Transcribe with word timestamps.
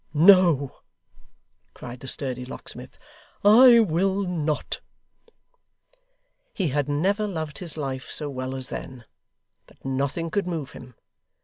'No,' 0.15 0.79
cried 1.75 1.99
the 1.99 2.07
sturdy 2.07 2.43
locksmith, 2.43 2.97
'I 3.45 3.81
will 3.81 4.21
not!' 4.23 4.81
He 6.55 6.69
had 6.69 6.89
never 6.89 7.27
loved 7.27 7.59
his 7.59 7.77
life 7.77 8.09
so 8.09 8.27
well 8.27 8.55
as 8.55 8.69
then, 8.69 9.05
but 9.67 9.85
nothing 9.85 10.31
could 10.31 10.47
move 10.47 10.71
him. 10.71 10.95